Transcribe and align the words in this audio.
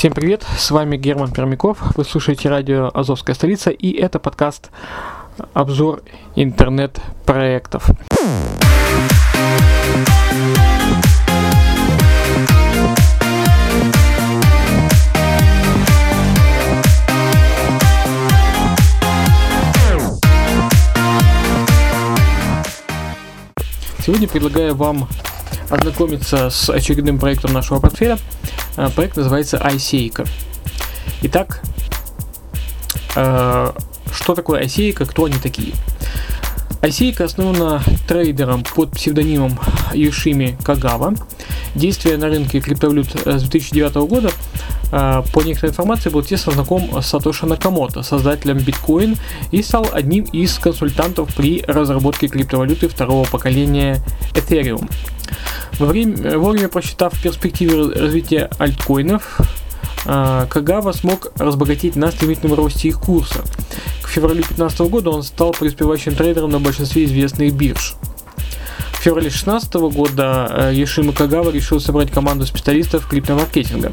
Всем 0.00 0.14
привет, 0.14 0.46
с 0.56 0.70
вами 0.70 0.96
Герман 0.96 1.30
Пермяков, 1.30 1.94
вы 1.94 2.06
слушаете 2.06 2.48
радио 2.48 2.90
«Азовская 2.94 3.34
столица» 3.34 3.68
и 3.68 3.92
это 3.92 4.18
подкаст 4.18 4.70
«Обзор 5.52 6.00
интернет-проектов». 6.36 7.90
Сегодня 23.98 24.26
предлагаю 24.26 24.74
вам 24.74 25.06
ознакомиться 25.68 26.48
с 26.48 26.70
очередным 26.70 27.18
проектом 27.18 27.52
нашего 27.52 27.80
портфеля. 27.80 28.16
Э, 28.76 28.88
проект 28.94 29.16
называется 29.16 29.56
iSeika. 29.56 30.28
Итак, 31.22 31.60
э, 33.16 33.72
что 34.12 34.34
такое 34.34 34.62
iSeika, 34.64 35.06
кто 35.06 35.24
они 35.24 35.36
такие? 35.36 35.74
iSeika 36.82 37.24
основана 37.24 37.82
трейдером 38.08 38.64
под 38.64 38.92
псевдонимом 38.92 39.58
Юшими 39.92 40.56
Кагава. 40.64 41.14
Действие 41.74 42.16
на 42.16 42.28
рынке 42.28 42.60
криптовалют 42.60 43.08
э, 43.24 43.38
с 43.38 43.42
2009 43.42 43.94
года 44.08 44.30
по 44.90 45.42
некоторой 45.42 45.70
информации 45.70 46.10
был 46.10 46.24
тесно 46.24 46.50
знаком 46.50 47.00
с 47.00 47.06
Сатоши 47.06 47.46
Накамото, 47.46 48.02
создателем 48.02 48.58
биткоин, 48.58 49.16
и 49.52 49.62
стал 49.62 49.86
одним 49.92 50.24
из 50.24 50.58
консультантов 50.58 51.32
при 51.36 51.62
разработке 51.62 52.26
криптовалюты 52.26 52.88
второго 52.88 53.24
поколения 53.24 54.02
Ethereum. 54.34 54.90
Время, 55.78 56.38
вовремя 56.38 56.68
просчитав 56.68 57.20
перспективы 57.22 57.94
развития 57.94 58.50
альткоинов, 58.58 59.40
а, 60.06 60.46
Кагава 60.46 60.92
смог 60.92 61.32
разбогатеть 61.36 61.96
на 61.96 62.10
стремительном 62.10 62.56
росте 62.56 62.88
их 62.88 63.00
курса. 63.00 63.44
К 64.02 64.08
февралю 64.08 64.42
2015 64.42 64.80
года 64.88 65.10
он 65.10 65.22
стал 65.22 65.52
преуспевающим 65.52 66.14
трейдером 66.14 66.50
на 66.50 66.58
большинстве 66.58 67.04
известных 67.04 67.54
бирж. 67.54 67.94
В 68.92 69.02
феврале 69.02 69.30
2016 69.30 69.74
года 69.74 70.70
Ешима 70.72 71.12
Кагава 71.12 71.50
решил 71.50 71.80
собрать 71.80 72.10
команду 72.10 72.44
специалистов 72.44 73.06
криптомаркетинга, 73.08 73.92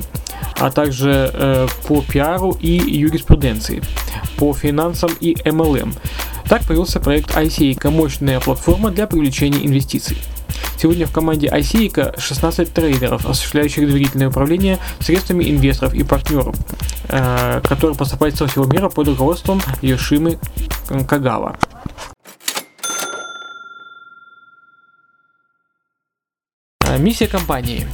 а 0.59 0.71
также 0.71 1.31
э, 1.33 1.67
по 1.87 2.01
пиару 2.01 2.57
и 2.59 2.71
юриспруденции, 2.71 3.81
по 4.37 4.53
финансам 4.53 5.11
и 5.21 5.33
MLM. 5.33 5.93
Так 6.49 6.65
появился 6.65 6.99
проект 6.99 7.31
ICA, 7.37 7.89
мощная 7.89 8.39
платформа 8.39 8.91
для 8.91 9.07
привлечения 9.07 9.65
инвестиций. 9.65 10.17
Сегодня 10.79 11.07
в 11.07 11.11
команде 11.11 11.47
ICICA 11.47 12.19
16 12.19 12.71
трейдеров, 12.71 13.25
осуществляющих 13.25 13.87
доверительное 13.87 14.29
управление 14.29 14.77
средствами 14.99 15.49
инвесторов 15.49 15.95
и 15.95 16.03
партнеров, 16.03 16.55
э, 17.09 17.61
которые 17.61 17.97
поступают 17.97 18.35
со 18.35 18.45
всего 18.45 18.65
мира 18.65 18.89
под 18.89 19.07
руководством 19.07 19.59
Йошимы 19.81 20.37
Кагава. 21.07 21.57
Э, 26.85 26.99
миссия 26.99 27.27
компании 27.27 27.87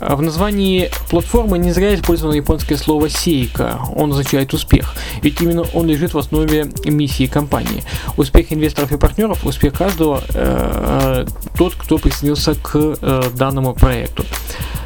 в 0.00 0.22
названии 0.22 0.90
платформы 1.08 1.58
не 1.58 1.72
зря 1.72 1.94
использовано 1.94 2.34
японское 2.34 2.76
слово 2.76 3.08
«сейка». 3.08 3.80
Он 3.94 4.12
означает 4.12 4.52
«успех». 4.54 4.94
Ведь 5.22 5.40
именно 5.40 5.62
он 5.74 5.86
лежит 5.86 6.14
в 6.14 6.18
основе 6.18 6.70
миссии 6.84 7.26
компании. 7.26 7.82
Успех 8.16 8.52
инвесторов 8.52 8.92
и 8.92 8.96
партнеров, 8.96 9.44
успех 9.44 9.74
каждого 9.74 10.22
э, 10.34 11.26
тот, 11.56 11.74
кто 11.74 11.98
присоединился 11.98 12.54
к 12.54 12.74
э, 12.74 13.22
данному 13.34 13.74
проекту. 13.74 14.24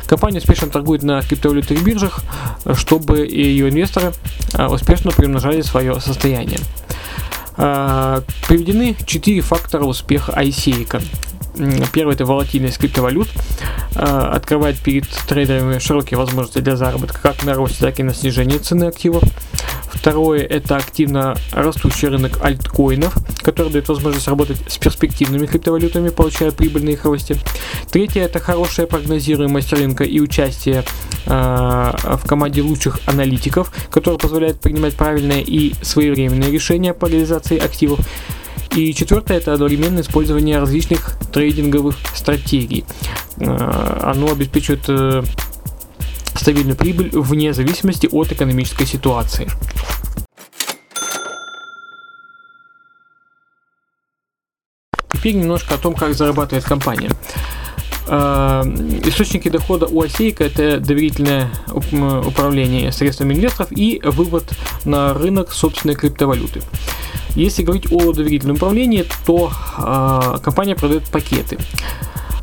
Компания 0.07 0.39
успешно 0.39 0.69
торгует 0.69 1.03
на 1.03 1.23
криптовалютных 1.23 1.83
биржах, 1.83 2.23
чтобы 2.75 3.27
ее 3.27 3.69
инвесторы 3.69 4.13
э, 4.53 4.67
успешно 4.67 5.11
приумножали 5.11 5.63
свое 5.63 6.01
состояние. 6.01 6.61
Э, 7.57 8.21
приведены 8.49 8.97
четыре 9.07 9.41
фактора 9.41 9.85
успеха 9.85 10.33
ICA. 10.33 11.03
Первый 11.93 12.15
это 12.15 12.25
волатильность 12.25 12.79
криптовалют, 12.79 13.29
э, 13.95 14.01
открывает 14.01 14.77
перед 14.79 15.07
трейдерами 15.29 15.79
широкие 15.79 16.19
возможности 16.19 16.59
для 16.59 16.77
заработка 16.77 17.21
как 17.21 17.45
на 17.45 17.55
росте, 17.55 17.79
так 17.81 18.01
и 18.01 18.03
на 18.03 18.13
снижении 18.13 18.59
цены 18.59 18.85
активов. 18.85 19.23
Второе– 19.87 20.41
это 20.51 20.77
активно 20.77 21.37
растущий 21.53 22.09
рынок 22.09 22.39
альткоинов, 22.43 23.15
который 23.43 23.71
дает 23.71 23.89
возможность 23.89 24.29
работать 24.29 24.59
с 24.67 24.77
перспективными 24.77 25.47
криптовалютами, 25.47 26.11
получая 26.11 26.51
прибыль 26.51 26.85
на 26.85 26.91
их 26.91 27.05
росте. 27.05 27.37
Третье– 27.91 28.23
это 28.25 28.41
хорошая 28.41 28.87
прогнозируемость 28.87 29.73
рынка 29.73 30.05
и 30.05 30.21
участие 30.21 30.85
э, 31.27 31.31
в 31.31 32.27
команде 32.27 32.63
лучших 32.63 33.01
аналитиков, 33.07 33.73
который 33.91 34.19
позволяет 34.19 34.61
принимать 34.61 34.95
правильные 34.95 35.43
и 35.43 35.75
своевременные 35.83 36.51
решения 36.51 36.93
по 36.93 37.07
реализации 37.07 37.59
активов. 37.59 38.01
И 38.75 38.93
четвертое– 38.93 39.37
это 39.39 39.53
одновременное 39.53 40.03
использование 40.03 40.59
различных 40.59 41.17
трейдинговых 41.33 41.97
стратегий. 42.13 42.85
Э, 43.37 44.01
оно 44.03 44.33
обеспечивает 44.33 44.85
э, 44.89 45.23
стабильную 46.35 46.77
прибыль 46.77 47.11
вне 47.13 47.53
зависимости 47.53 48.09
от 48.11 48.33
экономической 48.33 48.85
ситуации. 48.85 49.49
Теперь 55.13 55.37
немножко 55.37 55.77
о 55.77 55.79
том, 55.79 55.95
как 55.95 56.15
зарабатывает 56.15 56.65
компания. 56.65 57.13
Э, 58.09 58.63
источники 59.05 59.51
дохода 59.51 59.87
у 59.87 60.03
Осейка 60.03 60.43
это 60.43 60.81
доверительное 60.81 61.49
управление 61.71 62.91
средствами 62.91 63.35
инвесторов 63.35 63.71
и 63.71 64.01
вывод 64.03 64.51
на 64.85 65.15
рынок 65.15 65.53
собственной 65.53 65.95
криптовалюты. 65.95 66.61
Если 67.35 67.63
говорить 67.63 67.91
о 67.91 68.13
доверительном 68.13 68.57
управлении, 68.57 69.05
то 69.27 69.51
э, 69.79 70.39
компания 70.43 70.77
продает 70.77 71.05
пакеты, 71.05 71.59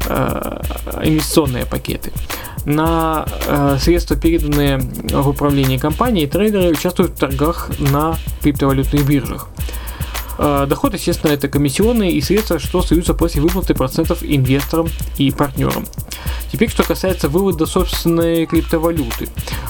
э, 0.07 0.61
инвестиционные 1.03 1.65
пакеты. 1.65 2.11
На 2.65 3.25
э, 3.47 3.77
средства, 3.79 4.15
переданные 4.15 4.79
в 4.79 5.29
управление 5.29 5.79
компанией, 5.79 6.27
трейдеры 6.27 6.71
участвуют 6.71 7.13
в 7.13 7.19
торгах 7.19 7.69
на 7.79 8.15
криптовалютных 8.41 9.07
биржах. 9.07 9.47
Э, 10.43 10.65
доход, 10.67 10.95
естественно, 10.95 11.31
это 11.31 11.47
комиссионные 11.47 12.13
и 12.13 12.21
средства, 12.21 12.57
что 12.57 12.79
остаются 12.79 13.13
после 13.13 13.43
выплаты 13.43 13.75
процентов 13.75 14.23
инвесторам 14.23 14.87
и 15.19 15.29
партнерам. 15.29 15.85
Теперь, 16.51 16.67
что 16.67 16.83
касается 16.83 17.29
вывода 17.29 17.67
собственной 17.67 18.47
криптовалюты. 18.47 19.27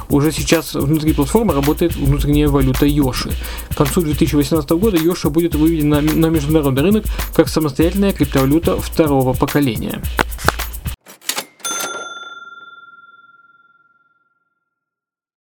Уже 0.08 0.32
сейчас 0.32 0.74
внутри 0.74 1.12
платформы 1.12 1.54
работает 1.54 1.98
внутренняя 1.98 2.48
валюта 2.48 2.86
Йоши. 2.86 3.32
К 3.72 3.76
концу 3.76 4.02
2018 4.02 4.70
года 4.72 4.96
Йоши 4.96 5.30
будет 5.30 5.56
выведена 5.56 6.00
на 6.00 6.28
международный 6.28 6.84
рынок 6.84 7.03
как 7.36 7.50
самостоятельная 7.50 8.14
криптовалюта 8.14 8.80
второго 8.80 9.34
поколения. 9.34 10.02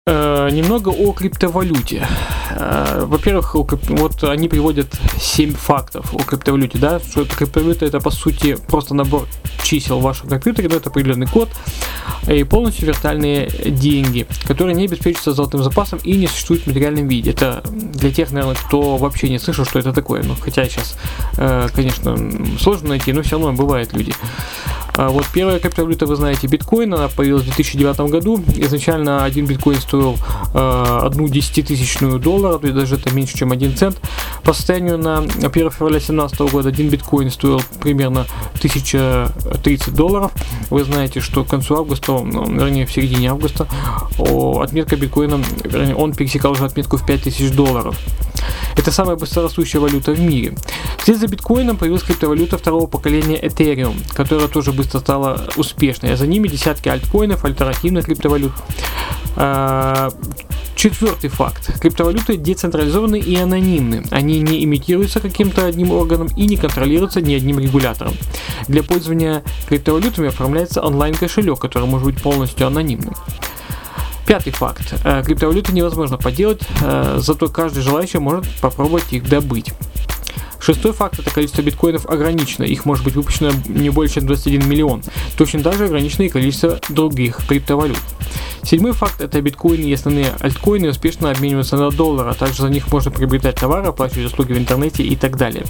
Э, 0.06 0.50
немного 0.50 0.90
о 0.90 1.12
криптовалюте. 1.12 2.06
Э, 2.58 3.04
во-первых, 3.04 3.54
вот 3.54 4.24
они 4.24 4.48
приводят 4.48 4.88
7 5.20 5.52
фактов 5.52 6.14
о 6.14 6.18
криптовалюте, 6.18 6.78
да, 6.78 7.00
что 7.00 7.22
это 7.22 7.36
криптовалюта 7.36 7.84
это 7.84 8.00
по 8.00 8.10
сути 8.10 8.56
просто 8.68 8.94
набор 8.94 9.26
чисел 9.62 9.98
в 10.00 10.02
вашем 10.02 10.28
компьютере, 10.28 10.68
да, 10.68 10.76
это 10.76 10.88
определенный 10.88 11.26
код, 11.26 11.50
и 12.28 12.44
полностью 12.44 12.86
виртуальные 12.86 13.50
деньги, 13.66 14.26
которые 14.46 14.74
не 14.74 14.86
обеспечиваются 14.86 15.32
золотым 15.32 15.62
запасом 15.62 15.98
и 16.02 16.16
не 16.16 16.28
существуют 16.28 16.62
в 16.62 16.66
материальном 16.68 17.08
виде. 17.08 17.30
Это 17.30 17.62
для 17.66 18.10
тех, 18.10 18.30
наверное, 18.30 18.56
кто 18.56 18.96
вообще 18.96 19.28
не 19.28 19.38
слышал, 19.38 19.64
что 19.64 19.78
это 19.78 19.92
такое. 19.92 20.22
Ну, 20.22 20.34
хотя 20.40 20.64
сейчас, 20.64 20.96
э, 21.36 21.68
конечно, 21.74 22.16
сложно 22.58 22.90
найти, 22.90 23.12
но 23.12 23.22
все 23.22 23.32
равно 23.32 23.52
бывают 23.52 23.92
люди. 23.92 24.14
А 24.96 25.10
вот 25.10 25.26
первая 25.32 25.58
криптовалюта, 25.58 26.06
вы 26.06 26.16
знаете, 26.16 26.46
биткоин, 26.46 26.94
она 26.94 27.08
появилась 27.08 27.42
в 27.42 27.46
2009 27.46 28.10
году. 28.10 28.42
Изначально 28.56 29.24
один 29.24 29.44
биткоин 29.44 29.78
стоил 29.78 30.16
э, 30.54 30.98
одну 31.02 31.28
десятитысячную 31.28 32.18
доллара, 32.18 32.58
то 32.58 32.66
есть 32.66 32.78
даже 32.78 32.94
это 32.94 33.12
меньше, 33.12 33.36
чем 33.36 33.52
один 33.52 33.76
цент. 33.76 34.00
По 34.42 34.54
состоянию 34.54 34.96
на 34.96 35.18
1 35.18 35.50
февраля 35.52 35.98
2017 35.98 36.40
года 36.40 36.70
один 36.70 36.88
биткоин 36.88 37.30
стоил 37.30 37.60
примерно 37.80 38.26
1030 38.56 39.94
долларов. 39.94 40.32
Вы 40.70 40.84
знаете, 40.84 41.20
что 41.20 41.44
к 41.44 41.48
концу 41.48 41.76
августа, 41.76 42.12
вернее 42.12 42.86
в 42.86 42.92
середине 42.92 43.30
августа, 43.30 43.68
отметка 44.18 44.96
биткоина, 44.96 45.42
вернее, 45.64 45.94
он 45.94 46.14
пересекал 46.14 46.52
уже 46.52 46.64
отметку 46.64 46.96
в 46.96 47.04
5000 47.04 47.50
долларов. 47.52 47.98
Это 48.76 48.92
самая 48.92 49.16
быстрорастущая 49.16 49.80
валюта 49.80 50.12
в 50.12 50.20
мире. 50.20 50.54
Вслед 50.98 51.18
за 51.18 51.28
биткоином 51.28 51.76
появилась 51.76 52.02
криптовалюта 52.02 52.58
второго 52.58 52.86
поколения 52.86 53.40
Ethereum, 53.40 53.94
которая 54.12 54.48
тоже 54.48 54.72
быстро 54.72 54.98
стала 55.00 55.48
успешной. 55.56 56.12
А 56.12 56.16
за 56.16 56.26
ними 56.26 56.48
десятки 56.48 56.88
альткоинов, 56.88 57.44
альтернативных 57.44 58.06
криптовалют. 58.06 58.52
А, 59.36 60.10
четвертый 60.74 61.30
факт. 61.30 61.80
Криптовалюты 61.80 62.36
децентрализованы 62.36 63.18
и 63.18 63.36
анонимны. 63.36 64.04
Они 64.10 64.40
не 64.40 64.64
имитируются 64.64 65.20
каким-то 65.20 65.66
одним 65.66 65.90
органом 65.90 66.28
и 66.36 66.46
не 66.46 66.56
контролируются 66.56 67.20
ни 67.20 67.34
одним 67.34 67.58
регулятором. 67.58 68.14
Для 68.68 68.82
пользования 68.82 69.42
криптовалютами 69.68 70.28
оформляется 70.28 70.82
онлайн-кошелек, 70.82 71.58
который 71.58 71.88
может 71.88 72.06
быть 72.06 72.22
полностью 72.22 72.66
анонимным. 72.66 73.14
Пятый 74.26 74.52
факт. 74.52 74.94
Э, 75.04 75.22
криптовалюты 75.24 75.72
невозможно 75.72 76.18
поделать, 76.18 76.60
э, 76.82 77.18
зато 77.20 77.48
каждый 77.48 77.82
желающий 77.82 78.18
может 78.18 78.44
попробовать 78.60 79.12
их 79.12 79.28
добыть. 79.28 79.72
Шестой 80.58 80.92
факт– 80.92 81.18
это 81.20 81.30
количество 81.30 81.62
биткоинов 81.62 82.06
ограничено, 82.06 82.64
их 82.64 82.84
может 82.86 83.04
быть 83.04 83.14
выпущено 83.14 83.52
не 83.66 83.88
больше, 83.88 84.14
чем 84.14 84.26
21 84.26 84.68
миллион. 84.68 85.02
Точно 85.38 85.62
так 85.62 85.74
же 85.74 85.84
ограничено 85.84 86.24
и 86.24 86.28
количество 86.28 86.80
других 86.88 87.40
криптовалют. 87.46 88.00
Седьмой 88.64 88.90
факт– 88.92 89.20
это 89.20 89.40
биткоины 89.40 89.82
и 89.82 89.92
основные 89.92 90.32
альткоины 90.40 90.88
успешно 90.88 91.30
обмениваются 91.30 91.76
на 91.76 91.90
доллар, 91.92 92.26
а 92.26 92.34
также 92.34 92.62
за 92.62 92.68
них 92.68 92.90
можно 92.90 93.12
приобретать 93.12 93.54
товары, 93.54 93.86
оплачивать 93.86 94.26
услуги 94.26 94.54
в 94.54 94.58
интернете 94.58 95.04
и 95.04 95.14
так 95.14 95.36
далее. 95.36 95.66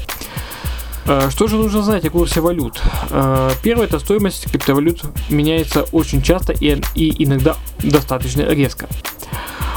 Э, 1.08 1.30
что 1.30 1.46
же 1.46 1.56
нужно 1.56 1.82
знать 1.82 2.04
о 2.04 2.10
курсе 2.10 2.40
валют? 2.40 2.80
Э, 3.10 3.50
первое– 3.62 3.86
это 3.86 3.98
стоимость 3.98 4.50
криптовалют 4.50 5.02
меняется 5.30 5.84
очень 5.92 6.20
часто 6.20 6.52
и, 6.52 6.74
иногда 6.96 7.56
достаточно 7.82 8.42
резко. 8.42 8.88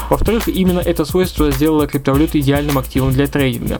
Во-вторых, 0.08 0.48
именно 0.48 0.80
это 0.80 1.04
свойство 1.04 1.52
сделало 1.52 1.86
криптовалюту 1.86 2.40
идеальным 2.40 2.78
активом 2.78 3.12
для 3.12 3.28
трейдинга. 3.28 3.78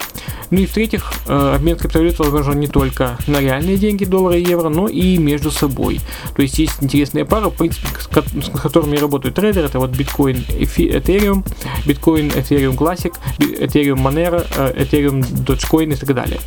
Ну 0.50 0.60
и 0.60 0.66
в-третьих, 0.66 1.12
э, 1.26 1.54
обмен 1.56 1.76
криптовалют 1.76 2.20
возможен 2.20 2.60
не 2.60 2.68
только 2.68 3.18
на 3.26 3.40
реальные 3.40 3.78
деньги, 3.78 4.04
доллары 4.04 4.38
и 4.38 4.48
евро, 4.48 4.68
но 4.68 4.86
и 4.86 5.18
между 5.18 5.50
собой. 5.50 6.00
То 6.36 6.42
есть 6.42 6.56
есть 6.60 6.74
интересные 6.80 7.24
пары, 7.24 7.48
в 7.50 7.54
принципе, 7.54 7.88
с 7.98 8.60
которыми 8.60 8.96
работают 8.96 9.34
трейдеры. 9.34 9.66
Это 9.66 9.80
вот 9.80 9.90
биткоин 9.90 10.44
Ethereum, 10.50 11.44
биткоин 11.84 12.28
Ethereum 12.28 12.76
Classic, 12.76 13.12
Ethereum 13.38 13.96
Monero, 13.96 14.46
Ethereum 14.76 15.22
Dogecoin 15.44 15.92
и 15.94 15.96
так 15.96 16.14
далее. 16.14 16.38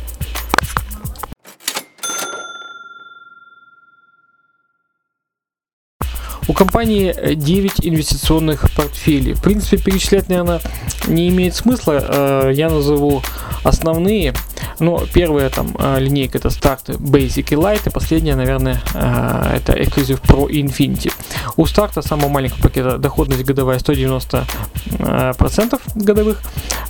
У 6.54 6.56
компании 6.56 7.34
9 7.34 7.80
инвестиционных 7.82 8.70
портфелей. 8.76 9.32
В 9.32 9.42
принципе, 9.42 9.76
перечислять, 9.76 10.28
наверное, 10.28 10.60
не 11.08 11.28
имеет 11.28 11.56
смысла. 11.56 12.00
Э, 12.00 12.52
я 12.54 12.70
назову 12.70 13.24
основные. 13.64 14.34
Но 14.78 15.02
первая 15.12 15.50
там 15.50 15.74
э, 15.76 15.98
линейка 15.98 16.38
это 16.38 16.50
старт 16.50 16.90
Basic 16.90 17.48
и 17.50 17.56
Light, 17.56 17.80
и 17.86 17.90
последняя, 17.90 18.36
наверное, 18.36 18.80
э, 18.94 19.56
это 19.56 19.72
Exclusive 19.72 20.20
Pro 20.22 20.48
Infinity. 20.48 21.10
У 21.56 21.66
старта 21.66 22.02
самого 22.02 22.28
маленького 22.28 22.60
пакета 22.60 22.98
доходность 22.98 23.42
годовая 23.42 23.80
190% 23.80 25.80
годовых. 25.96 26.40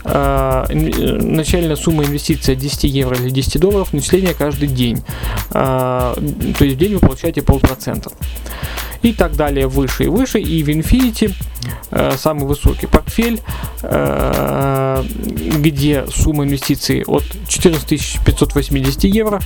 Начальная 0.04 1.76
сумма 1.76 2.04
инвестиции 2.04 2.54
10 2.54 2.84
евро 2.84 3.16
или 3.16 3.30
10 3.30 3.58
долларов, 3.58 3.94
начисление 3.94 4.34
каждый 4.34 4.68
день. 4.68 5.02
То 5.50 6.14
есть 6.60 6.76
в 6.76 6.78
день 6.78 6.92
вы 6.92 7.00
получаете 7.00 7.40
полпроцента 7.40 8.10
и 9.04 9.12
так 9.12 9.36
далее 9.36 9.66
выше 9.68 10.04
и 10.04 10.08
выше. 10.08 10.40
И 10.40 10.62
в 10.62 10.68
Infinity 10.68 11.34
э, 11.90 12.12
самый 12.16 12.46
высокий 12.46 12.86
портфель, 12.86 13.40
э, 13.82 15.04
где 15.58 16.06
сумма 16.06 16.44
инвестиций 16.44 17.04
от 17.06 17.24
14 17.46 18.20
580 18.24 19.04
евро, 19.04 19.40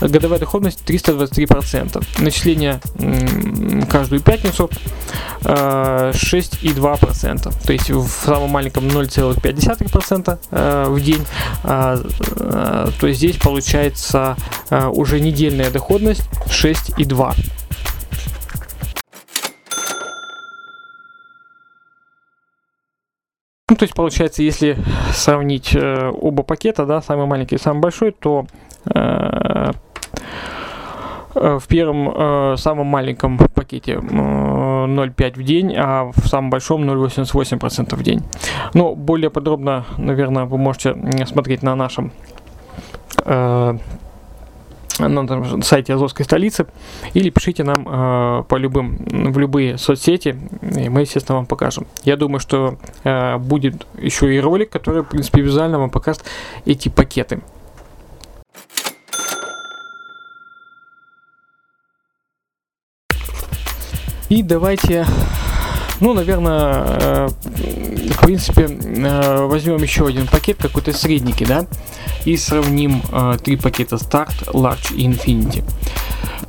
годовая 0.00 0.38
доходность 0.38 0.84
323%. 0.86 2.04
Начисление 2.18 2.80
э, 2.94 3.82
каждую 3.90 4.20
пятницу 4.20 4.70
э, 5.44 6.12
6,2%. 6.14 7.54
То 7.66 7.72
есть 7.72 7.90
в 7.90 8.08
самом 8.08 8.50
маленьком 8.50 8.86
0,5% 8.86 10.38
э, 10.50 10.84
в 10.88 11.00
день. 11.00 11.24
Э, 11.64 11.98
э, 12.36 12.88
то 13.00 13.06
есть 13.08 13.18
здесь 13.18 13.36
получается 13.36 14.36
э, 14.70 14.86
уже 14.86 15.18
недельная 15.18 15.72
доходность 15.72 16.22
6,2%. 16.46 17.61
Ну, 23.68 23.76
то 23.76 23.84
есть, 23.84 23.94
получается, 23.94 24.42
если 24.42 24.76
сравнить 25.12 25.74
э, 25.74 26.10
оба 26.10 26.42
пакета, 26.42 26.84
да, 26.84 27.00
самый 27.00 27.26
маленький 27.26 27.54
и 27.54 27.58
самый 27.58 27.80
большой, 27.80 28.12
то 28.12 28.46
э, 28.86 29.70
э 31.34 31.58
в 31.58 31.66
первом, 31.66 32.12
э, 32.14 32.56
самом 32.58 32.86
маленьком 32.88 33.38
пакете 33.38 33.92
э, 33.92 33.98
0,5 33.98 35.34
в 35.34 35.42
день, 35.42 35.74
а 35.76 36.10
в 36.14 36.28
самом 36.28 36.50
большом 36.50 36.84
0,88% 36.84 37.96
в 37.96 38.02
день. 38.02 38.22
Но 38.74 38.94
более 38.94 39.30
подробно, 39.30 39.86
наверное, 39.96 40.44
вы 40.44 40.58
можете 40.58 40.94
смотреть 41.26 41.62
на 41.62 41.74
нашем 41.74 42.12
э, 43.24 43.78
на 44.98 45.62
сайте 45.62 45.94
Азовской 45.94 46.24
столицы 46.24 46.66
или 47.14 47.30
пишите 47.30 47.64
нам 47.64 47.86
э, 47.88 48.42
по 48.44 48.56
любым 48.56 48.98
в 49.32 49.38
любые 49.38 49.78
соцсети, 49.78 50.36
и 50.76 50.88
мы, 50.88 51.02
естественно, 51.02 51.36
вам 51.36 51.46
покажем. 51.46 51.86
Я 52.04 52.16
думаю, 52.16 52.40
что 52.40 52.78
э, 53.04 53.38
будет 53.38 53.86
еще 53.98 54.34
и 54.34 54.40
ролик, 54.40 54.70
который, 54.70 55.02
в 55.02 55.06
принципе, 55.06 55.42
визуально 55.42 55.78
вам 55.78 55.90
покажет 55.90 56.24
эти 56.64 56.88
пакеты. 56.88 57.40
И 64.32 64.42
давайте, 64.42 65.04
ну, 66.00 66.14
наверное, 66.14 66.84
э, 66.84 67.28
в 67.28 68.20
принципе, 68.20 68.62
э, 68.62 69.46
возьмем 69.46 69.82
еще 69.82 70.06
один 70.06 70.26
пакет, 70.26 70.58
какой-то 70.58 70.92
средненький, 70.92 71.46
да, 71.46 71.66
и 72.24 72.36
сравним 72.36 73.02
э, 73.10 73.36
три 73.42 73.56
пакета 73.56 73.96
Start, 73.96 74.52
Large 74.52 74.94
и 74.94 75.06
Infinity. 75.06 75.64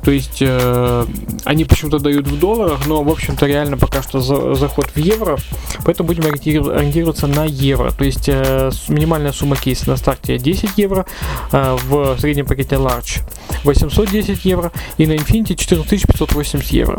То 0.04 0.10
есть 0.10 0.38
э, 0.40 1.06
они 1.44 1.64
почему-то 1.64 1.98
дают 1.98 2.26
в 2.26 2.38
долларах, 2.38 2.86
но, 2.86 3.02
в 3.02 3.08
общем-то, 3.08 3.46
реально 3.46 3.78
пока 3.78 4.02
что 4.02 4.20
за, 4.20 4.54
заход 4.54 4.86
в 4.94 4.98
евро, 4.98 5.38
поэтому 5.84 6.08
будем 6.08 6.26
ориентироваться 6.26 7.26
на 7.26 7.44
евро. 7.44 7.90
То 7.90 8.04
есть 8.04 8.28
э, 8.28 8.70
минимальная 8.88 9.32
сумма 9.32 9.56
кейса 9.56 9.88
на 9.88 9.96
старте 9.96 10.38
10 10.38 10.76
евро, 10.76 11.06
э, 11.52 11.76
в 11.84 12.18
среднем 12.18 12.46
пакете 12.46 12.76
Large 12.76 13.20
810 13.64 14.44
евро 14.44 14.72
и 14.98 15.06
на 15.06 15.12
Infinity 15.12 15.54
14580 15.54 16.70
евро. 16.70 16.98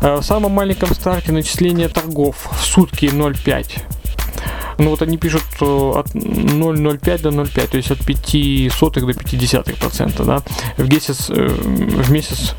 Э, 0.00 0.16
в 0.16 0.22
самом 0.22 0.52
маленьком 0.52 0.94
старте 0.94 1.32
начисление 1.32 1.88
торгов 1.88 2.48
в 2.52 2.64
сутки 2.64 3.06
0,5 3.06 3.97
ну 4.78 4.90
вот 4.90 5.02
они 5.02 5.18
пишут 5.18 5.42
от 5.60 6.14
0,05 6.14 7.22
до 7.22 7.28
0,5, 7.30 7.68
то 7.68 7.76
есть 7.76 7.90
от 7.90 8.04
5 8.04 8.72
сотых 8.72 9.06
до 9.06 9.14
50 9.14 9.78
процента, 9.78 10.24
да, 10.24 10.42
в 10.76 10.88
месяц, 10.88 11.30
э, 11.30 11.46
в 11.46 12.10
месяц 12.10 12.54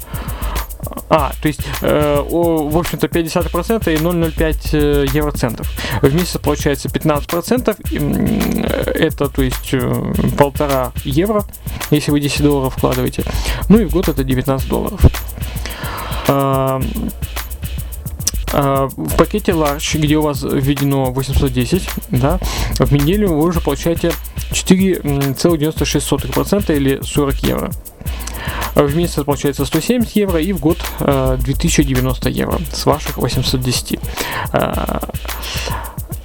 а, 1.10 1.32
то 1.42 1.48
есть, 1.48 1.62
э, 1.82 2.24
о, 2.30 2.70
в 2.70 2.78
общем-то, 2.78 3.08
50% 3.08 3.92
и 3.92 3.98
0,05 3.98 4.70
э, 4.74 5.06
евроцентов. 5.12 5.68
В 6.02 6.14
месяц 6.14 6.38
получается 6.38 6.88
15%. 6.88 7.76
Э, 7.82 8.92
это, 8.92 9.28
то 9.28 9.42
есть, 9.42 9.74
э, 9.74 10.14
полтора 10.38 10.92
евро, 11.04 11.44
если 11.90 12.12
вы 12.12 12.20
10 12.20 12.44
долларов 12.44 12.76
вкладываете. 12.76 13.24
Ну 13.70 13.80
и 13.80 13.86
в 13.86 13.92
год 13.92 14.08
это 14.08 14.24
19 14.24 14.70
долларов. 14.70 15.02
Э, 16.28 16.80
в 18.52 19.16
пакете 19.18 19.54
Large, 19.54 20.00
где 20.00 20.18
у 20.18 20.22
вас 20.22 20.44
введено 20.44 21.12
810, 21.12 21.90
да, 22.10 22.40
в 22.80 22.92
неделю 22.92 23.30
вы 23.30 23.46
уже 23.46 23.62
получаете 23.62 24.12
4,96% 24.52 26.76
или 26.76 27.00
40 27.04 27.44
евро. 27.44 27.72
В 28.76 28.96
месяц 28.96 29.24
получается 29.24 29.66
170 29.66 30.16
евро 30.16 30.40
и 30.40 30.54
в 30.54 30.60
год 30.60 30.78
2090 31.00 32.30
евро 32.30 32.62
с 32.72 32.86
ваших 32.86 33.18
810. 33.18 34.00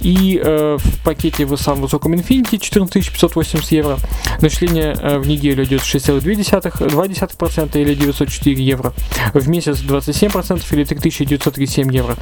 И 0.05 0.39
э, 0.39 0.77
в 0.79 1.03
пакете 1.03 1.47
в 1.47 1.57
самом 1.57 1.81
высоком 1.81 2.13
Infinity 2.13 2.59
14580 2.59 3.71
евро. 3.71 3.97
Начисление 4.39 4.95
э, 5.01 5.17
в 5.17 5.27
неделю 5.27 5.63
идет 5.63 5.81
6,2% 5.81 7.81
или 7.81 7.95
904 7.95 8.63
евро. 8.63 8.93
В 9.33 9.49
месяц 9.49 9.81
27% 9.81 10.63
или 10.73 10.83
3937 10.83 11.91
евро. 11.91 12.15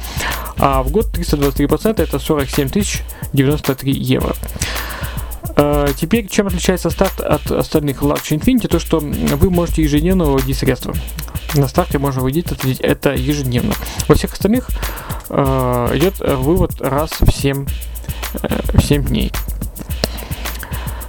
А 0.56 0.82
в 0.82 0.90
год 0.90 1.08
323% 1.14 2.02
это 2.02 2.18
47 2.18 2.70
093 3.34 3.92
евро. 3.92 4.34
Uh, 5.56 5.94
теперь, 5.94 6.26
чем 6.26 6.48
отличается 6.48 6.90
старт 6.90 7.20
от 7.20 7.48
остальных 7.52 8.02
Large 8.02 8.38
Infinity, 8.38 8.66
то 8.66 8.80
что 8.80 8.98
вы 8.98 9.50
можете 9.50 9.82
ежедневно 9.82 10.24
выводить 10.24 10.56
средства. 10.56 10.94
На 11.54 11.68
старте 11.68 11.98
можно 11.98 12.20
выводить 12.20 12.46
это, 12.80 13.14
ежедневно. 13.14 13.74
Во 14.08 14.14
всех 14.14 14.32
остальных 14.32 14.68
э, 15.28 15.90
идет 15.94 16.18
вывод 16.18 16.80
раз 16.80 17.10
в 17.20 17.30
7, 17.30 17.66
э, 18.42 18.80
7 18.80 19.04
дней. 19.04 19.32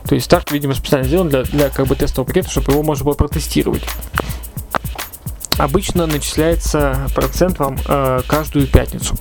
То 0.07 0.13
есть 0.13 0.25
старт, 0.25 0.51
видимо, 0.51 0.75
специально 0.75 1.07
сделан 1.07 1.29
для, 1.29 1.43
для 1.43 1.69
как 1.69 1.87
бы 1.87 1.95
тестового 1.95 2.27
пакета, 2.27 2.49
чтобы 2.49 2.73
его 2.73 2.83
можно 2.83 3.05
было 3.05 3.15
протестировать. 3.15 3.83
Обычно 5.57 6.05
начисляется 6.05 7.07
процент 7.15 7.59
вам 7.59 7.77
э, 7.87 8.21
каждую 8.27 8.67
пятницу. 8.67 9.15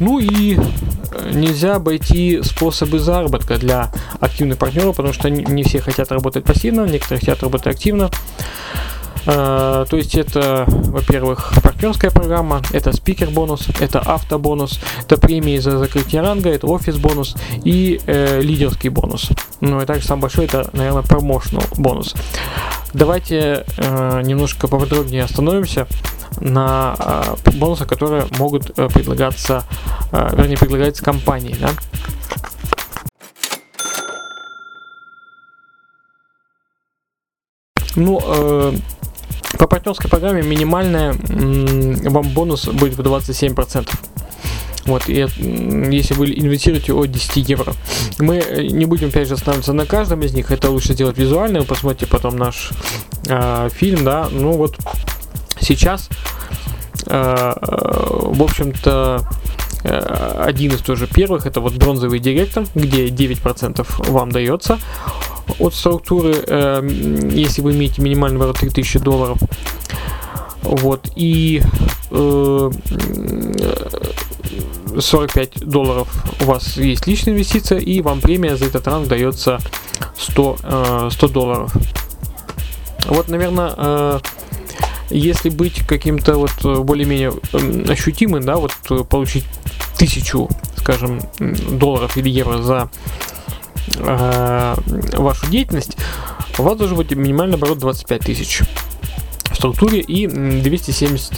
Ну 0.00 0.18
и 0.18 0.56
э, 0.56 1.30
нельзя 1.32 1.76
обойти 1.76 2.42
способы 2.42 2.98
заработка 2.98 3.58
для 3.58 3.90
активных 4.20 4.58
партнеров, 4.58 4.96
потому 4.96 5.14
что 5.14 5.28
не 5.28 5.62
все 5.64 5.80
хотят 5.80 6.12
работать 6.12 6.44
пассивно, 6.44 6.86
некоторые 6.86 7.20
хотят 7.20 7.42
работать 7.42 7.66
активно. 7.66 8.10
То 9.28 9.86
есть 9.92 10.14
это, 10.14 10.64
во-первых, 10.66 11.52
партнерская 11.62 12.10
программа, 12.10 12.62
это 12.72 12.92
спикер 12.92 13.28
бонус, 13.28 13.68
это 13.78 14.00
автобонус, 14.00 14.80
это 15.02 15.18
премии 15.18 15.58
за 15.58 15.76
закрытие 15.76 16.22
ранга, 16.22 16.48
это 16.48 16.66
офис 16.66 16.96
бонус 16.96 17.36
и 17.62 18.00
э, 18.06 18.40
лидерский 18.40 18.88
бонус. 18.88 19.28
Ну 19.60 19.82
и 19.82 19.84
также 19.84 20.06
самый 20.06 20.22
большой 20.22 20.46
это, 20.46 20.70
наверное, 20.72 21.02
промоушенал 21.02 21.62
бонус. 21.76 22.14
Давайте 22.94 23.66
э, 23.76 24.22
немножко 24.24 24.66
поподробнее 24.66 25.24
остановимся 25.24 25.86
на 26.40 26.96
э, 27.44 27.50
бонусах, 27.58 27.86
которые 27.86 28.24
могут 28.38 28.78
э, 28.78 28.88
предлагаться, 28.88 29.62
э, 30.10 30.36
вернее, 30.38 30.56
предлагается 30.56 31.04
компанией. 31.04 31.56
Да? 31.60 31.68
Ну, 37.94 38.22
э, 38.24 38.72
по 39.58 39.66
партнерской 39.66 40.08
программе 40.08 40.42
минимальная 40.42 41.14
вам 42.10 42.28
бонус 42.30 42.66
будет 42.66 42.94
в 42.96 43.00
27%. 43.00 43.88
Вот, 44.88 45.06
и 45.08 45.26
если 45.92 46.14
вы 46.14 46.30
инвестируете 46.30 46.94
от 46.94 47.10
10 47.12 47.48
евро. 47.48 47.74
Мы 48.18 48.36
э, 48.36 48.62
не 48.68 48.86
будем, 48.86 49.08
опять 49.08 49.28
же, 49.28 49.34
останавливаться 49.34 49.74
на 49.74 49.84
каждом 49.84 50.22
из 50.22 50.32
них. 50.32 50.50
Это 50.50 50.70
лучше 50.70 50.94
сделать 50.94 51.18
визуально. 51.18 51.60
Вы 51.60 51.66
посмотрите 51.66 52.06
потом 52.06 52.36
наш 52.36 52.70
э, 53.26 53.68
фильм, 53.70 54.04
да. 54.04 54.28
Ну 54.30 54.52
вот, 54.52 54.78
сейчас, 55.60 56.08
э, 57.04 57.52
в 57.60 58.42
общем-то, 58.42 59.28
э, 59.84 60.42
один 60.42 60.72
из 60.72 60.80
тоже 60.80 61.06
первых, 61.06 61.44
это 61.44 61.60
вот 61.60 61.74
бронзовый 61.74 62.18
директор, 62.18 62.64
где 62.74 63.08
9% 63.08 64.10
вам 64.10 64.32
дается 64.32 64.78
от 65.58 65.74
структуры, 65.74 66.34
э, 66.46 67.30
если 67.32 67.62
вы 67.62 67.72
имеете 67.72 68.02
минимальный 68.02 68.36
оборот 68.36 68.58
3000 68.58 68.98
долларов. 68.98 69.38
Вот, 70.62 71.08
и 71.16 71.62
э, 72.10 72.70
45 74.98 75.60
долларов 75.60 76.08
у 76.40 76.44
вас 76.44 76.76
есть 76.76 77.06
личная 77.06 77.34
инвестиция, 77.34 77.78
и 77.78 78.00
вам 78.00 78.20
премия 78.20 78.56
за 78.56 78.66
этот 78.66 78.86
ранг 78.86 79.08
дается 79.08 79.60
100, 80.18 81.10
100 81.10 81.26
э, 81.26 81.28
долларов. 81.30 81.72
Вот, 83.06 83.28
наверное, 83.28 83.72
э, 83.76 84.20
если 85.10 85.48
быть 85.48 85.86
каким-то 85.86 86.34
вот 86.36 86.84
более-менее 86.84 87.32
ощутимым, 87.88 88.42
да, 88.42 88.56
вот 88.56 88.72
получить 89.08 89.44
тысячу, 89.96 90.48
скажем, 90.76 91.20
долларов 91.38 92.16
или 92.16 92.28
евро 92.28 92.58
за 92.58 92.90
э, 93.96 94.74
вашу 95.16 95.46
деятельность, 95.50 95.96
у 96.58 96.62
вас 96.62 96.76
должен 96.76 96.96
быть 96.96 97.10
минимальный 97.12 97.56
оборот 97.56 97.78
25 97.78 98.20
тысяч 98.22 98.62
в 99.50 99.56
структуре 99.56 100.00
и 100.00 100.26
270 100.26 101.32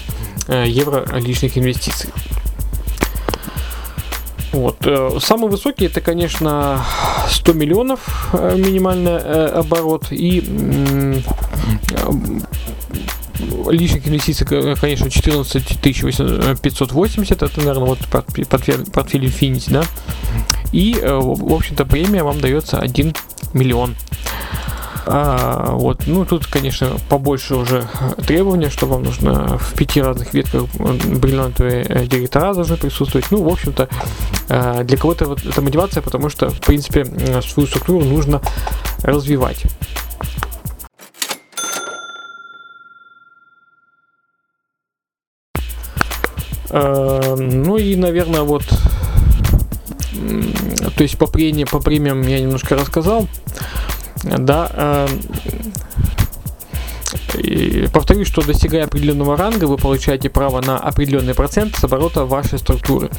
э, 0.49 0.65
евро 0.69 1.05
личных 1.19 1.57
инвестиций. 1.59 2.11
Вот. 4.53 4.79
Э, 4.85 5.19
самый 5.21 5.51
высокий 5.51 5.87
это, 5.87 6.01
конечно, 6.01 6.85
100 7.29 7.53
миллионов 7.53 8.31
э, 8.33 8.57
минимальный 8.57 9.19
оборот 9.51 10.07
и 10.11 10.41
личных 13.69 14.07
инвестиций, 14.09 14.47
конечно, 14.47 15.11
14 15.11 15.81
580, 15.81 17.43
это, 17.43 17.59
наверное, 17.59 17.87
вот 17.87 17.99
портфель 18.09 19.25
Infinity, 19.25 19.73
да. 19.73 19.85
И, 20.73 20.99
в 21.03 21.53
общем-то, 21.53 21.85
премия 21.85 22.23
вам 22.23 22.41
дается 22.41 22.79
1 22.79 23.15
миллион. 23.55 23.95
А, 25.07 25.73
вот, 25.73 26.07
ну 26.07 26.25
тут, 26.25 26.47
конечно, 26.47 26.97
побольше 27.09 27.57
уже 27.57 27.85
требования, 28.27 28.71
что 28.71 28.87
вам 28.87 29.03
нужно 29.03 29.59
в 29.59 29.75
пяти 29.75 30.01
разных 30.01 30.35
ветках 30.35 30.65
бриллиантовые 30.75 31.83
э, 31.83 32.07
директора 32.07 32.55
должны 32.55 32.77
присутствовать. 32.77 33.27
Ну, 33.31 33.43
в 33.43 33.49
общем-то, 33.49 33.89
э, 34.49 34.85
для 34.85 34.97
кого-то 34.97 35.27
вот 35.27 35.45
это 35.45 35.63
мотивация, 35.63 36.03
потому 36.03 36.29
что, 36.29 36.51
в 36.51 36.61
принципе, 36.61 37.05
свою 37.43 37.67
структуру 37.67 38.05
нужно 38.05 38.41
развивать. 39.03 39.65
Э, 46.71 47.35
ну 47.37 47.77
и, 47.79 47.97
наверное, 47.97 48.43
вот, 48.43 48.65
то 50.97 51.03
есть 51.03 51.19
по 51.19 51.27
премиям, 51.27 51.69
по 51.69 51.81
премиям 51.81 52.23
я 52.23 52.41
немножко 52.41 52.77
рассказал 52.77 53.29
да, 54.23 54.71
э, 54.73 55.07
повторюсь, 57.93 58.29
что 58.29 58.43
достигая 58.43 58.85
определенного 58.85 59.37
ранга, 59.37 59.65
вы 59.65 59.77
получаете 59.77 60.29
право 60.31 60.61
на 60.61 60.79
определенный 60.79 61.35
процент 61.35 61.77
с 61.77 61.85
оборота 61.85 62.25
вашей 62.25 62.59
структуры. 62.59 63.11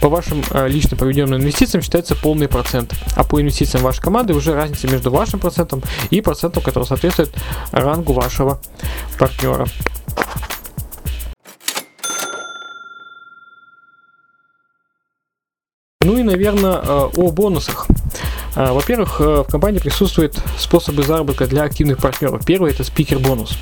По 0.00 0.08
вашим 0.08 0.42
э, 0.50 0.68
лично 0.68 0.96
проведенным 0.96 1.40
инвестициям 1.40 1.82
считается 1.82 2.14
полный 2.14 2.48
процент, 2.48 2.94
а 3.16 3.24
по 3.24 3.40
инвестициям 3.40 3.82
вашей 3.82 4.00
команды 4.00 4.34
уже 4.34 4.54
разница 4.54 4.88
между 4.88 5.10
вашим 5.10 5.40
процентом 5.40 5.82
и 6.10 6.20
процентом, 6.20 6.62
который 6.62 6.84
соответствует 6.84 7.32
рангу 7.72 8.12
вашего 8.12 8.60
партнера. 9.18 9.66
Ну 16.02 16.16
и, 16.16 16.22
наверное, 16.22 16.80
э, 16.82 17.08
о 17.14 17.30
бонусах. 17.30 17.86
А, 18.56 18.72
во-первых, 18.72 19.20
э, 19.20 19.44
в 19.46 19.50
компании 19.50 19.80
присутствуют 19.80 20.34
способы 20.56 21.02
заработка 21.02 21.46
для 21.46 21.62
активных 21.62 21.98
партнеров. 21.98 22.42
Первый 22.46 22.70
это 22.70 22.84
спикер-бонус. 22.84 23.58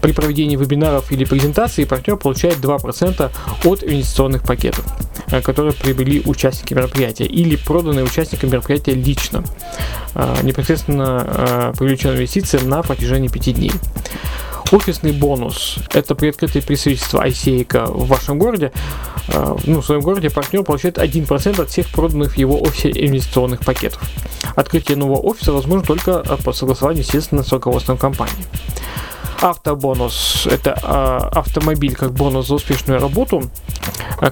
При 0.00 0.10
проведении 0.10 0.56
вебинаров 0.56 1.12
или 1.12 1.24
презентаций 1.24 1.86
партнер 1.86 2.16
получает 2.16 2.56
2% 2.56 3.30
от 3.62 3.84
инвестиционных 3.84 4.42
пакетов, 4.42 4.84
э, 5.30 5.40
которые 5.40 5.74
приобрели 5.74 6.22
участники 6.26 6.74
мероприятия 6.74 7.24
или 7.24 7.54
проданные 7.54 8.04
участникам 8.04 8.50
мероприятия 8.50 8.94
лично, 8.94 9.44
непосредственно 10.42 11.24
э, 11.24 11.72
привлеченные 11.78 12.16
инвестиции 12.16 12.58
на 12.58 12.82
протяжении 12.82 13.28
5 13.28 13.54
дней. 13.54 13.72
Офисный 14.72 15.12
бонус– 15.12 15.76
это 15.94 16.16
при 16.16 16.30
открытии 16.30 16.58
представительства 16.58 17.24
ICA 17.24 17.86
в 17.86 18.08
вашем 18.08 18.40
городе. 18.40 18.72
А, 19.28 19.56
ну, 19.64 19.80
в 19.80 19.86
своем 19.86 20.00
городе 20.00 20.30
партнер 20.30 20.62
получает 20.62 20.98
1% 20.98 21.60
от 21.60 21.70
всех 21.70 21.88
проданных 21.88 22.34
в 22.34 22.38
его 22.38 22.60
офисе 22.60 22.90
инвестиционных 22.90 23.60
пакетов. 23.60 24.02
Открытие 24.54 24.96
нового 24.96 25.20
офиса 25.20 25.52
возможно 25.52 25.86
только 25.86 26.22
по 26.44 26.52
согласованию, 26.52 27.02
естественно, 27.02 27.42
с 27.42 27.52
руководством 27.52 27.96
компании. 27.96 28.44
Автобонус– 29.40 30.46
это 30.50 30.78
э, 30.82 31.38
автомобиль 31.38 31.94
как 31.94 32.12
бонус 32.12 32.46
за 32.46 32.54
успешную 32.54 33.00
работу. 33.00 33.50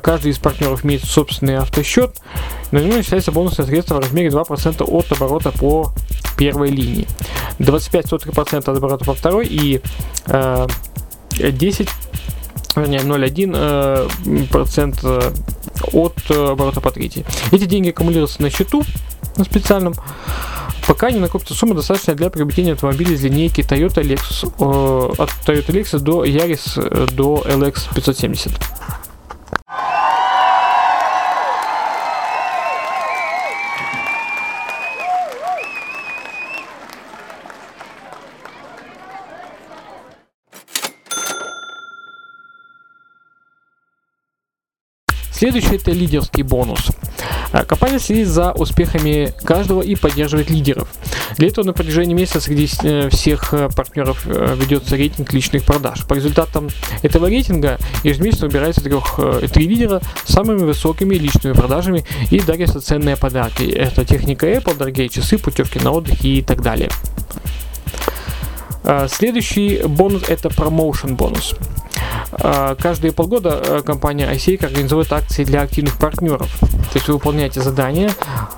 Каждый 0.03 0.33
из 0.33 0.39
партнеров 0.39 0.85
имеет 0.85 1.05
собственный 1.05 1.59
автосчет. 1.59 2.17
На 2.71 2.79
него 2.79 2.97
начисляется 2.97 3.31
бонусное 3.31 3.67
средство 3.67 3.97
в 3.97 3.99
размере 3.99 4.31
2% 4.31 4.83
от 4.83 5.13
оборота 5.13 5.51
по 5.51 5.93
первой 6.39 6.71
линии. 6.71 7.07
25% 7.59 8.59
от 8.59 8.69
оборота 8.69 9.05
по 9.05 9.15
второй 9.15 9.47
и 9.47 9.83
э, 10.27 10.67
10 11.39 11.89
вернее 12.83 13.01
0,1 13.01 13.53
э, 13.55 14.47
процент 14.51 15.01
э, 15.03 15.33
от 15.93 16.17
э, 16.31 16.51
оборота 16.51 16.81
по 16.81 16.91
третьей. 16.91 17.25
Эти 17.53 17.65
деньги 17.65 17.91
аккумулируются 17.91 18.43
на 18.43 18.51
счету 18.51 18.83
на 19.37 19.45
специальном, 19.45 19.95
пока 20.87 21.11
не 21.11 21.19
накопится 21.19 21.55
сумма 21.55 21.75
достаточная 21.75 22.15
для 22.15 22.31
приобретения 22.31 22.73
автомобиля 22.73 23.13
из 23.13 23.23
линейки 23.25 23.63
Toyota 23.63 24.03
Lexus 24.03 24.47
от 25.19 25.31
Toyota 25.47 25.73
Lexus 25.73 25.99
до 26.01 26.25
Yaris 26.25 27.11
до 27.15 27.43
LX 27.47 27.95
570. 27.95 28.53
Следующий 45.45 45.77
это 45.77 45.91
лидерский 45.91 46.43
бонус. 46.43 46.87
А, 47.53 47.67
компания 47.67 47.99
следит 47.99 48.29
за 48.29 48.53
успехами 48.53 49.35
каждого 49.45 49.83
и 49.83 49.95
поддерживает 49.95 50.49
лидеров. 50.49 50.89
Для 51.37 51.49
этого 51.49 51.67
на 51.67 51.75
протяжении 51.75 52.15
месяца 52.15 52.41
среди 52.41 52.67
э, 52.83 53.11
всех 53.11 53.53
э, 53.53 53.69
партнеров 53.69 54.23
э, 54.25 54.57
ведется 54.59 54.97
рейтинг 54.97 55.31
личных 55.35 55.65
продаж. 55.65 56.07
По 56.07 56.15
результатам 56.15 56.71
этого 57.03 57.27
рейтинга 57.27 57.77
ежемесячно 58.05 58.47
выбирается 58.47 58.81
трех, 58.81 59.21
три 59.53 59.69
лидера 59.69 60.01
с 60.25 60.33
самыми 60.33 60.63
высокими 60.63 61.15
личными 61.15 61.53
продажами 61.53 62.07
и 62.31 62.41
дарятся 62.41 62.81
ценные 62.81 63.19
подарки. 63.19 63.65
Это 63.65 64.07
техника 64.07 64.51
Apple, 64.51 64.79
дорогие 64.79 65.11
часы, 65.11 65.37
путевки 65.37 65.79
на 65.79 65.91
отдых 65.91 66.25
и 66.25 66.41
так 66.41 66.63
далее. 66.63 66.89
А, 68.83 69.09
следующий 69.09 69.83
бонус 69.87 70.23
это 70.27 70.49
промоушен 70.49 71.17
бонус. 71.17 71.55
А, 72.33 72.75
каждые 72.75 73.13
полгода 73.13 73.61
э, 73.63 73.83
компания 73.83 74.31
ICA 74.33 74.67
организует 74.67 75.13
акции 75.13 75.45
для 75.45 75.63
активных 75.63 75.99
партнеров. 75.99 76.49
То 76.61 76.95
есть 76.95 77.09
вы 77.09 77.15
выполняете 77.15 77.61
задания, 77.61 78.11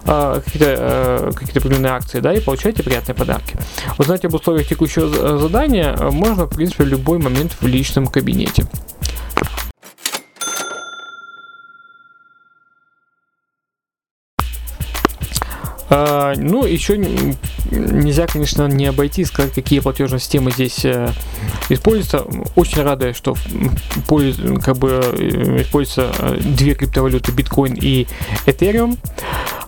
а, 0.05 0.41
какие-то 0.41 0.77
э, 0.79 1.31
какие 1.35 1.59
определенные 1.59 1.93
акции, 1.93 2.21
да, 2.21 2.33
и 2.33 2.41
получаете 2.41 2.83
приятные 2.83 3.15
подарки. 3.15 3.57
Узнать 3.99 4.25
об 4.25 4.35
условиях 4.35 4.67
текущего 4.69 5.39
задания 5.39 5.97
можно, 5.97 6.47
в 6.47 6.55
принципе, 6.55 6.85
в 6.85 6.89
любой 6.89 7.19
момент 7.19 7.57
в 7.61 7.67
личном 7.67 8.07
кабинете. 8.07 8.67
А, 15.89 16.35
ну, 16.37 16.65
еще 16.65 16.99
нельзя, 16.99 18.27
конечно, 18.27 18.67
не 18.67 18.87
обойти, 18.87 19.25
сказать, 19.25 19.53
какие 19.53 19.81
платежные 19.81 20.21
системы 20.21 20.51
здесь 20.51 20.85
э, 20.85 21.13
используются. 21.69 22.27
Очень 22.57 22.83
рады, 22.83 23.13
что 23.13 23.37
как 24.65 24.79
бы 24.79 25.01
э, 25.19 25.63
используются 25.63 26.13
э, 26.19 26.39
две 26.41 26.75
криптовалюты, 26.75 27.33
биткоин 27.33 27.75
и 27.75 28.07
Ethereum. 28.47 28.99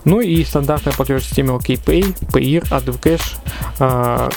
Ну 0.05 0.21
и 0.21 0.43
стандартная 0.43 0.93
платежная 0.93 1.23
система 1.23 1.53
OKPay, 1.55 2.15
Payeer, 2.31 2.63
AdvCash, 2.69 4.31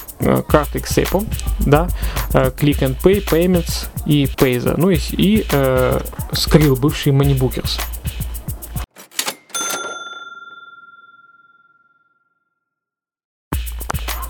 карты 0.46 0.78
Xepo, 0.80 1.24
да, 1.60 1.88
Click 2.30 2.80
and 2.80 2.96
Pay, 3.00 3.24
Payments 3.24 3.86
и 4.06 4.24
Payza. 4.24 4.74
Ну 4.76 4.90
и, 4.90 4.98
и 5.12 5.46
э, 5.50 6.00
Skrill, 6.32 6.78
бывший 6.78 7.12
Moneybookers. 7.12 7.80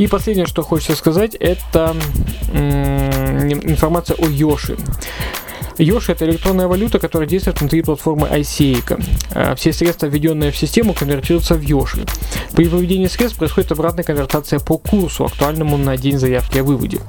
И 0.02 0.08
последнее, 0.08 0.46
что 0.46 0.62
хочется 0.62 0.96
сказать, 0.96 1.36
это 1.36 1.94
информация 2.52 4.16
о 4.16 4.26
Йоши. 4.26 4.76
Йоши 5.78 6.12
это 6.12 6.24
электронная 6.24 6.66
валюта, 6.66 6.98
которая 6.98 7.28
действует 7.28 7.60
внутри 7.60 7.82
платформы 7.82 8.28
ICA. 8.28 9.04
Э, 9.34 9.54
все 9.54 9.72
средства, 9.72 10.06
введенные 10.06 10.50
в 10.50 10.56
систему, 10.56 10.94
конвертируются 10.94 11.54
в 11.54 11.62
Йоши. 11.62 12.04
При 12.54 12.66
выведении 12.66 13.06
средств 13.06 13.38
происходит 13.38 13.72
обратная 13.72 14.04
конвертация 14.04 14.58
по 14.58 14.78
курсу, 14.78 15.24
актуальному 15.24 15.76
на 15.76 15.96
день 15.96 16.18
заявки 16.18 16.58
о 16.58 16.64
выводе. 16.64 17.00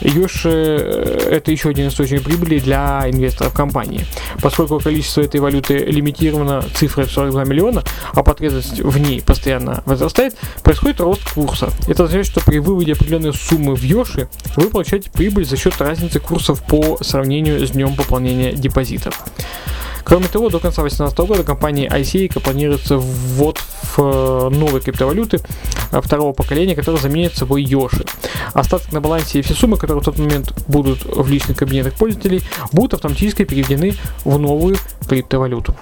Йоши 0.00 0.48
э, 0.48 1.28
это 1.30 1.50
еще 1.52 1.70
один 1.70 1.88
источник 1.88 2.22
прибыли 2.22 2.58
для 2.58 3.04
инвесторов 3.08 3.52
компании. 3.52 4.04
Поскольку 4.42 4.80
количество 4.80 5.20
этой 5.20 5.40
валюты 5.40 5.78
лимитировано 5.78 6.64
цифрой 6.74 7.06
в 7.06 7.12
42 7.12 7.44
миллиона, 7.44 7.82
а 8.12 8.22
потребность 8.22 8.80
в 8.80 8.98
ней 8.98 9.22
постоянно 9.22 9.82
возрастает, 9.86 10.36
происходит 10.62 11.00
рост 11.00 11.22
курса. 11.32 11.70
Это 11.86 12.04
означает, 12.04 12.26
что 12.26 12.40
при 12.40 12.58
выводе 12.58 12.92
определенной 12.92 13.32
суммы 13.32 13.74
в 13.74 13.82
Йоши 13.82 14.28
вы 14.56 14.68
получаете 14.68 15.10
прибыль 15.10 15.44
за 15.44 15.56
счет 15.56 15.80
разницы 15.80 16.20
курсов 16.20 16.62
по 16.62 16.98
сравнению 17.02 17.66
с 17.66 17.70
днем 17.70 17.94
пополнения 18.10 18.52
депозитов. 18.52 19.14
Кроме 20.02 20.26
того, 20.26 20.48
до 20.48 20.58
конца 20.58 20.82
2018 20.82 21.18
года 21.18 21.44
компания 21.44 21.88
ICA 21.88 22.40
планируется 22.40 22.96
ввод 22.98 23.58
в 23.58 23.98
э, 23.98 24.48
новые 24.50 24.80
криптовалюты 24.80 25.38
э, 25.92 26.00
второго 26.00 26.32
поколения, 26.32 26.74
которые 26.74 27.00
заменят 27.00 27.36
собой 27.36 27.62
Йоши. 27.62 28.04
Остаток 28.52 28.90
на 28.92 29.00
балансе 29.00 29.38
и 29.38 29.42
все 29.42 29.54
суммы, 29.54 29.76
которые 29.76 30.02
в 30.02 30.04
тот 30.04 30.18
момент 30.18 30.52
будут 30.66 31.04
в 31.04 31.28
личных 31.28 31.56
кабинетах 31.56 31.94
пользователей, 31.94 32.42
будут 32.72 32.94
автоматически 32.94 33.44
переведены 33.44 33.94
в 34.24 34.36
новую 34.38 34.76
криптовалюту. 35.08 35.76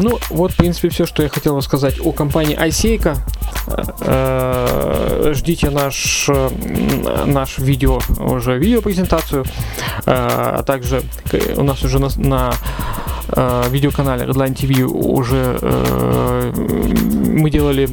Ну, 0.00 0.18
вот, 0.30 0.52
в 0.52 0.56
принципе, 0.56 0.88
все, 0.88 1.06
что 1.06 1.22
я 1.22 1.28
хотел 1.28 1.56
рассказать 1.56 2.00
о 2.00 2.12
компании 2.12 2.58
iSeika. 2.58 3.16
Э, 4.00 5.32
ждите 5.34 5.70
наш, 5.70 6.28
наш 7.26 7.58
видео, 7.58 8.00
уже 8.18 8.58
видеопрезентацию. 8.58 9.44
Э, 10.04 10.58
а 10.58 10.62
также 10.64 11.02
у 11.56 11.62
нас 11.62 11.82
уже 11.84 11.98
на, 11.98 12.08
на 12.16 12.54
э, 13.28 13.64
видеоканале 13.70 14.24
Redline 14.26 14.54
TV 14.54 14.82
уже 14.82 15.58
мы 17.34 17.50
делали 17.50 17.88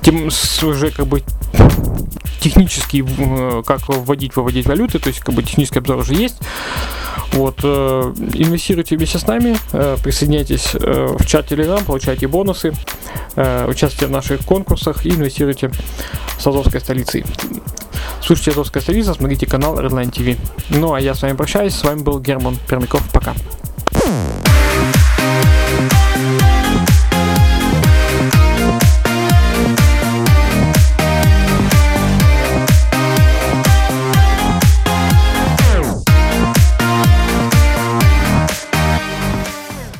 тем, 0.00 0.28
уже 0.62 0.90
как 0.90 1.06
бы 1.06 1.22
технический, 2.40 3.04
как 3.64 3.88
вводить, 3.88 4.36
выводить 4.36 4.66
валюты, 4.66 4.98
то 4.98 5.08
есть 5.08 5.20
как 5.20 5.34
бы 5.34 5.42
технический 5.42 5.78
обзор 5.78 5.98
уже 5.98 6.14
есть. 6.14 6.36
Вот, 7.32 7.60
э, 7.62 8.12
инвестируйте 8.34 8.96
вместе 8.96 9.18
с 9.18 9.26
нами, 9.26 9.56
э, 9.72 9.96
присоединяйтесь 10.02 10.74
э, 10.74 11.16
в 11.18 11.26
чат 11.26 11.50
Telegram, 11.50 11.84
получайте 11.84 12.26
бонусы, 12.28 12.72
участвуйте 13.36 14.06
в 14.06 14.10
наших 14.10 14.40
конкурсах 14.46 15.04
и 15.04 15.10
инвестируйте 15.10 15.70
с 16.38 16.46
Азовской 16.46 16.80
столицей. 16.80 17.24
Слушайте 18.22 18.52
Азовская 18.52 18.82
столица, 18.82 19.12
смотрите 19.14 19.46
канал 19.46 19.78
Redline 19.78 20.10
TV. 20.10 20.38
Ну 20.70 20.94
а 20.94 21.00
я 21.00 21.14
с 21.14 21.22
вами 21.22 21.36
прощаюсь, 21.36 21.74
с 21.74 21.84
вами 21.84 22.00
был 22.00 22.18
Герман 22.18 22.56
Пермяков, 22.66 23.02
пока. 23.12 23.34